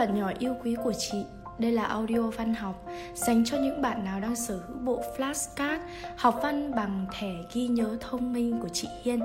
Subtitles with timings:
[0.00, 1.24] bạn nhỏ yêu quý của chị
[1.58, 5.78] đây là audio văn học dành cho những bạn nào đang sở hữu bộ flashcard
[6.16, 9.20] học văn bằng thẻ ghi nhớ thông minh của chị Hiên.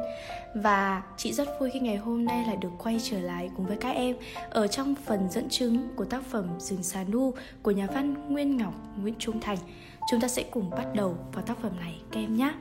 [0.56, 3.78] Và chị rất vui khi ngày hôm nay lại được quay trở lại cùng với
[3.78, 4.16] các em
[4.50, 8.58] ở trong phần dẫn chứng của tác phẩm Rừng xà nu của nhà văn Nguyên
[8.58, 9.58] Ngọc Nguyễn Trung Thành.
[10.12, 12.54] Chúng ta sẽ cùng bắt đầu vào tác phẩm này các em nhé.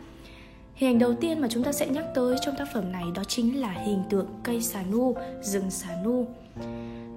[0.74, 3.24] Hình ảnh đầu tiên mà chúng ta sẽ nhắc tới trong tác phẩm này đó
[3.24, 6.26] chính là hình tượng cây xà nu, rừng xà nu.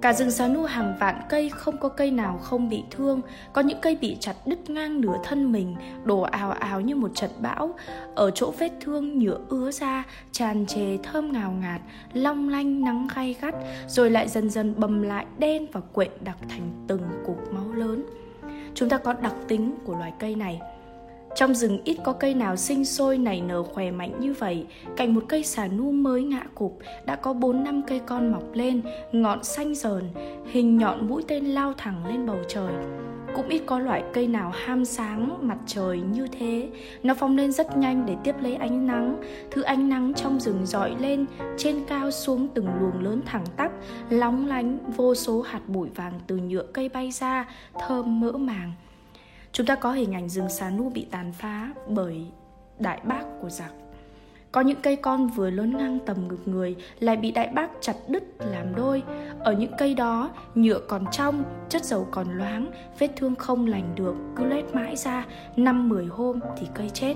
[0.02, 3.22] Cả rừng xá nu hàng vạn cây không có cây nào không bị thương.
[3.54, 7.12] Có những cây bị chặt đứt ngang nửa thân mình Đổ ào ào như một
[7.16, 7.76] trận bão.
[8.16, 11.82] Ở chỗ vết thương nhựa ứa ra, Tràn trề thơm ngào ngạt,
[12.14, 13.56] Long lanh nắng gay gắt,
[13.88, 18.04] Rồi lại dần dần bầm lại đen và quện đặc thành từng cục máu lớn.
[18.74, 20.62] Chúng ta có đặc tính của loài cây này
[21.38, 24.66] trong rừng ít có cây nào sinh sôi nảy nở khỏe mạnh như vậy.
[24.96, 28.44] Cạnh một cây xà nu mới ngã cụp, Đã có 4 năm cây con mọc
[28.54, 30.04] lên, Ngọn xanh dờn,
[30.52, 32.74] Hình nhọn mũi tên lao thẳng lên bầu trời.
[33.36, 36.70] Cũng ít có loại cây nào ham sáng mặt trời như thế.
[37.04, 39.22] Nó phóng lên rất nhanh để tiếp lấy ánh nắng.
[39.52, 41.26] Thứ ánh nắng trong rừng dọi lên,
[41.58, 43.72] trên cao xuống từng luồng lớn thẳng tắp,
[44.10, 47.46] lóng lánh vô số hạt bụi vàng từ nhựa cây bay ra,
[47.88, 48.72] thơm mỡ màng.
[49.58, 52.26] Chúng ta có hình ảnh rừng xà nu bị tàn phá bởi
[52.80, 53.72] đại bác của giặc.
[54.52, 57.94] Có những cây con vừa lớn ngang tầm ngực người lại bị đại bác chặt
[58.08, 59.04] đứt làm đôi.
[59.40, 63.96] Ở những cây đó, nhựa còn trong, chất dầu còn loáng, vết thương không lành
[63.96, 67.16] được, cứ lết mãi ra, năm mười hôm thì cây chết.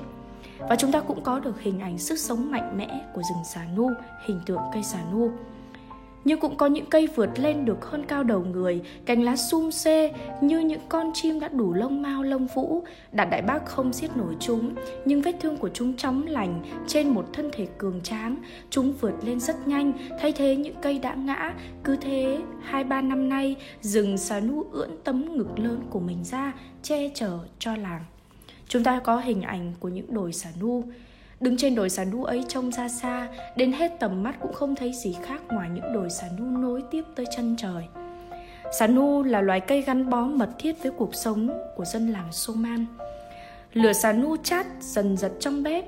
[0.60, 3.66] Và chúng ta cũng có được hình ảnh sức sống mạnh mẽ của rừng xà
[3.76, 3.92] nu,
[4.26, 5.32] hình tượng cây xà nu
[6.26, 9.70] nhưng cũng có những cây vượt lên được hơn cao đầu người, cành lá sum
[9.70, 12.84] xê như những con chim đã đủ lông mao lông vũ.
[13.12, 17.10] Đạt đại bác không giết nổi chúng, nhưng vết thương của chúng chóng lành trên
[17.10, 18.36] một thân thể cường tráng.
[18.70, 21.54] Chúng vượt lên rất nhanh, thay thế những cây đã ngã.
[21.84, 26.24] Cứ thế, hai ba năm nay, rừng xà nu ưỡn tấm ngực lớn của mình
[26.24, 28.06] ra, che chở cho làng.
[28.68, 30.84] Chúng ta có hình ảnh của những đồi xà nu,
[31.42, 34.76] Đứng trên đồi xà nu ấy trông ra xa, Đến hết tầm mắt cũng không
[34.76, 37.84] thấy gì khác Ngoài những đồi xà nu nối tiếp tới chân trời.
[38.80, 42.32] Xà nu là loài cây gắn bó mật thiết với cuộc sống của dân làng
[42.32, 42.86] Soman
[43.74, 45.86] Lửa xà nu chát dần dật trong bếp,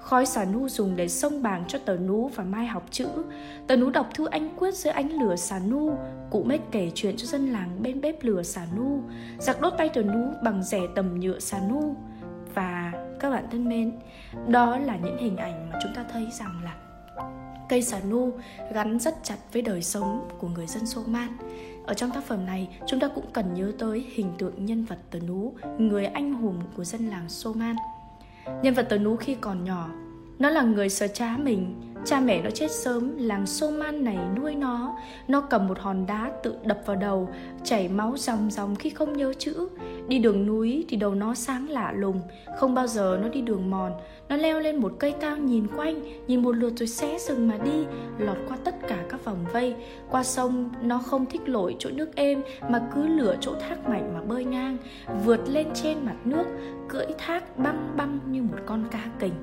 [0.00, 3.08] Khói xà nu dùng để sông bàng cho tờ nú và mai học chữ.
[3.66, 5.96] Tờ nú đọc thư anh quyết dưới ánh lửa xà nu,
[6.30, 9.02] Cụ mết kể chuyện cho dân làng bên bếp lửa xà nu,
[9.38, 11.96] Giặc đốt tay tờ nú bằng rẻ tầm nhựa xà nu
[12.54, 13.92] Và các bạn thân mến
[14.48, 16.74] đó là những hình ảnh mà chúng ta thấy rằng là
[17.68, 18.32] cây xà nu
[18.72, 21.28] gắn rất chặt với đời sống của người dân Soman.
[21.86, 24.98] Ở trong tác phẩm này, chúng ta cũng cần nhớ tới hình tượng nhân vật
[25.10, 27.76] Tờ Nú, người anh hùng của dân làng Soman.
[28.62, 29.88] Nhân vật Tờ Nú khi còn nhỏ,
[30.38, 34.54] nó là người sợ cha mình, cha mẹ nó chết sớm, làng Soman này nuôi
[34.54, 34.96] nó.
[35.28, 37.28] Nó cầm một hòn đá tự đập vào đầu,
[37.64, 39.68] chảy máu ròng ròng khi không nhớ chữ.
[40.08, 42.20] Đi đường núi thì đầu nó sáng lạ lùng,
[42.56, 43.92] Không bao giờ nó đi đường mòn.
[44.28, 47.56] Nó leo lên một cây cao nhìn quanh, Nhìn một lượt rồi xé rừng mà
[47.58, 47.84] đi,
[48.18, 49.74] Lọt qua tất cả các vòng vây.
[50.10, 54.14] Qua sông, nó không thích lội chỗ nước êm, Mà cứ lửa chỗ thác mạnh
[54.14, 54.76] mà bơi ngang,
[55.24, 56.44] Vượt lên trên mặt nước,
[56.88, 59.34] Cưỡi thác băng băng như một con cá kình.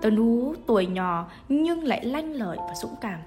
[0.00, 3.20] Tớ nú tuổi nhỏ nhưng lại lanh lợi và dũng cảm.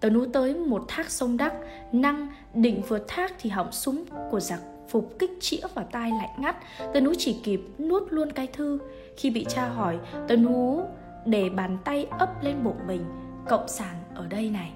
[0.00, 1.52] Tớ nú tới một thác sông đắc,
[1.92, 6.30] Năng định vượt thác thì hỏng súng của giặc phục kích chĩa vào tai lạnh
[6.38, 6.56] ngắt.
[6.94, 8.78] Tần ú chỉ kịp nuốt luôn cái thư.
[9.16, 9.98] Khi bị cha hỏi
[10.28, 10.82] tần ú
[11.24, 13.04] để bàn tay ấp lên bụng mình,
[13.48, 14.72] cộng sản ở đây này.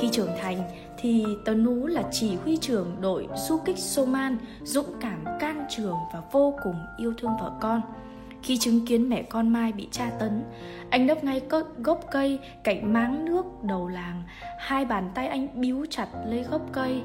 [0.00, 0.62] Khi trưởng thành
[0.98, 5.96] thì tần nú là chỉ huy trưởng đội du kích soman dũng cảm can trường
[6.12, 7.80] và vô cùng yêu thương vợ con
[8.44, 10.42] khi chứng kiến mẹ con mai bị tra tấn.
[10.90, 11.42] Anh nấp ngay
[11.78, 14.22] gốc cây, cạnh máng nước đầu làng.
[14.58, 17.02] Hai bàn tay anh bíu chặt lấy gốc cây.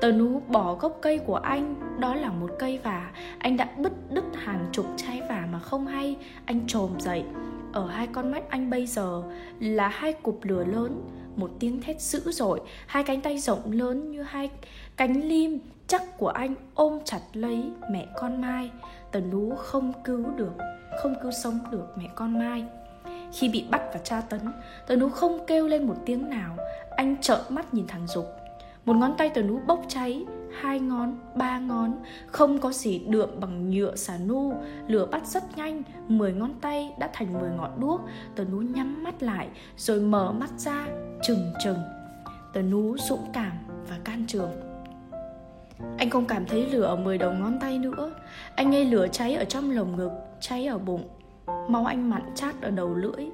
[0.00, 3.10] Tờ nú bỏ gốc cây của anh, Đó là một cây vả.
[3.38, 6.16] Anh đã bứt đứt hàng chục trái vả mà không hay.
[6.44, 7.24] Anh trồm dậy.
[7.72, 9.22] Ở hai con mắt anh bây giờ
[9.60, 11.08] Là hai cục lửa lớn.
[11.36, 12.60] Một tiếng thét dữ dội.
[12.86, 14.50] Hai cánh tay rộng lớn như hai
[14.96, 18.70] cánh lim chắc của anh ôm chặt lấy mẹ con Mai.
[19.12, 20.52] Tần lú không cứu được
[21.02, 22.64] Không cứu sống được mẹ con Mai.
[23.32, 24.40] Khi bị bắt và tra tấn
[24.86, 26.56] tần lú không kêu lên một tiếng nào.
[26.96, 28.26] Anh trợn mắt nhìn thằng Dục.
[28.84, 30.24] Một ngón tay tần lú bốc cháy
[30.60, 31.92] hai ngón, ba ngón
[32.26, 34.54] Không có gì đượm bằng nhựa xà nu.
[34.86, 38.00] Lửa bắt rất nhanh Mười ngón tay đã thành mười ngọn đuốc.
[38.34, 40.86] Tờ nú nhắm mắt lại Rồi mở mắt ra
[41.26, 41.78] trừng trừng
[42.52, 43.52] Tờ nú dũng cảm
[43.88, 44.50] và can trường.
[45.98, 48.12] Anh không cảm thấy lửa ở mười đầu ngón tay nữa.
[48.54, 50.10] Anh nghe lửa cháy ở trong lồng ngực,
[50.40, 51.08] Cháy ở bụng.
[51.68, 53.26] Máu anh mặn chát ở đầu lưỡi.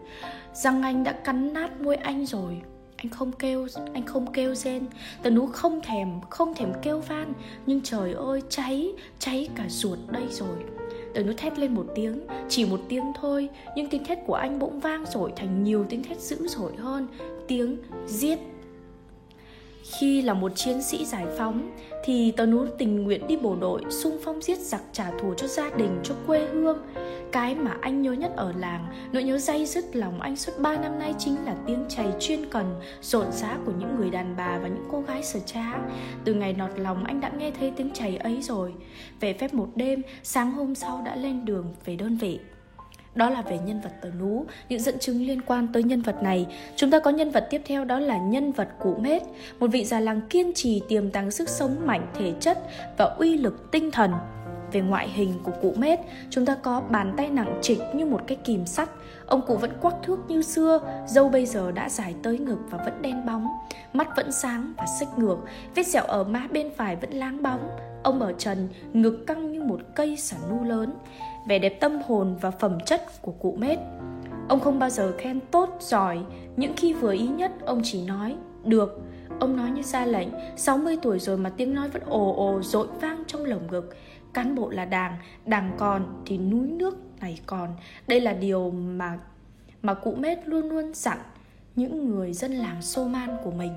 [0.53, 2.63] Răng anh đã cắn nát môi anh rồi.
[2.97, 4.87] Anh không kêu, anh không kêu rên.
[5.23, 7.33] Tần nú không thèm không thèm kêu van.
[7.67, 10.57] Nhưng trời ơi, cháy cháy cả ruột đây rồi.
[11.15, 13.49] Tần nú thét lên một tiếng, chỉ một tiếng thôi.
[13.77, 17.07] Nhưng tiếng thét của anh bỗng vang rồi thành nhiều tiếng thét dữ dội hơn
[17.51, 17.77] tiếng
[18.07, 18.39] giết.
[19.99, 21.71] Khi là một chiến sĩ giải phóng,
[22.05, 25.47] thì tớ nú tình nguyện đi bộ đội xung phong giết giặc trả thù cho
[25.47, 26.79] gia đình, cho quê hương.
[27.33, 30.77] Cái mà anh nhớ nhất ở làng, nỗi nhớ dây dứt lòng anh suốt 3
[30.77, 34.59] năm nay chính là tiếng chày chuyên cần, rộn rã của những người đàn bà
[34.59, 35.79] và những cô gái sở trá.
[36.25, 38.75] Từ ngày nọt lòng anh đã nghe thấy tiếng chày ấy rồi.
[39.21, 42.39] Về phép một đêm, sáng hôm sau đã lên đường về đơn vị
[43.15, 46.23] đó là về nhân vật tờ nú, những dẫn chứng liên quan tới nhân vật
[46.23, 46.47] này.
[46.77, 49.23] Chúng ta có nhân vật tiếp theo, đó là nhân vật cụ mết,
[49.59, 52.59] một vị già làng kiên trì tiềm tàng sức sống mạnh thể chất
[52.99, 54.13] và uy lực tinh thần.
[54.73, 58.21] Về ngoại hình của cụ mết, chúng ta có bàn tay nặng trịch như một
[58.27, 58.89] cái kìm sắt.
[59.27, 62.79] Ông cụ vẫn quắc thước như xưa, dâu bây giờ đã dài tới ngực và
[62.85, 63.47] vẫn đen bóng.
[63.93, 65.37] Mắt vẫn sáng và xích ngược,
[65.75, 67.71] vết sẹo ở má bên phải vẫn láng bóng.
[68.03, 70.93] Ông ở trần, ngực căng như một cây xả nu lớn
[71.51, 73.79] vẻ đẹp tâm hồn và phẩm chất của cụ mết.
[74.49, 76.19] Ông không bao giờ khen tốt, giỏi,
[76.57, 79.01] những khi vừa ý nhất ông chỉ nói được.
[79.41, 82.87] Ông nói như ra lệnh, 60 tuổi rồi mà tiếng nói vẫn ồ ồ dội
[83.01, 83.97] vang trong lồng ngực.
[84.35, 85.17] Cán bộ là đảng,
[85.47, 87.69] đảng còn thì núi nước này còn.
[88.07, 89.19] Đây là điều mà
[89.83, 91.19] mà cụ mết luôn luôn dặn
[91.77, 93.73] những người dân làng Sô Man của mình.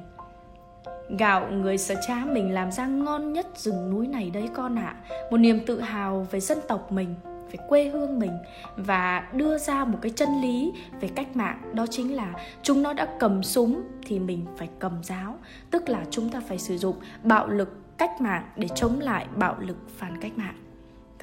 [1.19, 4.95] Gạo người sở cha mình làm ra ngon nhất rừng núi này đấy con ạ
[5.09, 5.27] à.
[5.31, 7.15] Một niềm tự hào về dân tộc mình
[7.51, 8.37] về quê hương mình
[8.75, 12.93] và đưa ra một cái chân lý về cách mạng, đó chính là chúng nó
[12.93, 15.35] đã cầm súng thì mình phải cầm giáo,
[15.71, 19.55] tức là chúng ta phải sử dụng bạo lực cách mạng để chống lại bạo
[19.59, 20.62] lực phản cách mạng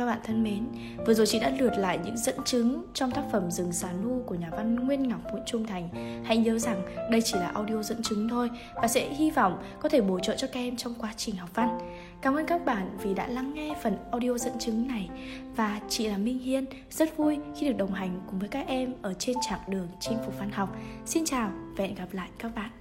[0.00, 0.66] các bạn thân mến,
[1.06, 4.22] vừa rồi chị đã lượt lại những dẫn chứng trong tác phẩm Rừng Xà Nu
[4.26, 5.88] của nhà văn Nguyên Ngọc Nguyễn Trung Thành.
[6.24, 9.88] Hãy nhớ rằng đây chỉ là audio dẫn chứng thôi và sẽ hy vọng có
[9.88, 11.78] thể bổ trợ cho các em trong quá trình học văn.
[12.22, 15.08] Cảm ơn các bạn vì đã lắng nghe phần audio dẫn chứng này
[15.56, 18.94] và chị là Minh Hiên rất vui khi được đồng hành cùng với các em
[19.02, 20.76] ở trên chặng đường chinh phục văn học.
[21.06, 22.79] Xin chào và hẹn gặp lại các bạn.